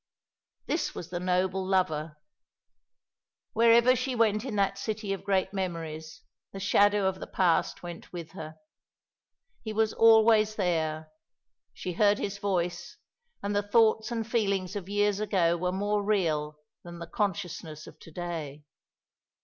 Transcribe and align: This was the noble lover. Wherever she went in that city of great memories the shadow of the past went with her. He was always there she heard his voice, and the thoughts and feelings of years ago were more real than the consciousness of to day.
This 0.65 0.95
was 0.95 1.11
the 1.11 1.19
noble 1.19 1.63
lover. 1.63 2.17
Wherever 3.53 3.95
she 3.95 4.15
went 4.15 4.43
in 4.43 4.55
that 4.55 4.79
city 4.79 5.13
of 5.13 5.23
great 5.23 5.53
memories 5.53 6.23
the 6.53 6.59
shadow 6.59 7.05
of 7.07 7.19
the 7.19 7.27
past 7.27 7.83
went 7.83 8.11
with 8.11 8.31
her. 8.31 8.55
He 9.61 9.73
was 9.73 9.93
always 9.93 10.55
there 10.55 11.11
she 11.71 11.93
heard 11.93 12.17
his 12.17 12.39
voice, 12.39 12.97
and 13.43 13.55
the 13.55 13.61
thoughts 13.61 14.09
and 14.09 14.25
feelings 14.25 14.75
of 14.75 14.89
years 14.89 15.19
ago 15.19 15.55
were 15.55 15.71
more 15.71 16.01
real 16.03 16.57
than 16.83 16.97
the 16.97 17.05
consciousness 17.05 17.85
of 17.85 17.99
to 17.99 18.09
day. 18.09 18.63